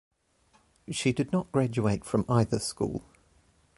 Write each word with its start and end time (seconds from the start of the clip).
She 0.89 1.11
did 1.13 1.31
not 1.31 1.51
graduate 1.51 2.03
from 2.03 2.25
either 2.27 2.57
school. 2.57 3.03